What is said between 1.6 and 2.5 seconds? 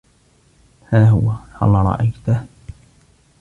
رأيته؟